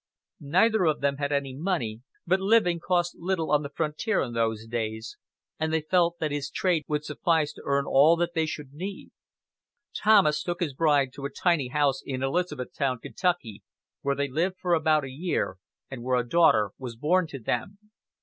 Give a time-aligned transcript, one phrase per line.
[0.49, 4.65] Neither of them had any money, but living cost little on the frontier in those
[4.65, 5.15] days,
[5.59, 9.11] and they felt that his trade would suffice to earn all that they should need.
[9.95, 13.61] Thomas took his bride to a tiny house in Elizabethtown, Kentucky,
[14.01, 15.57] where they lived for about a year,
[15.91, 17.77] and where a daughter was born to them.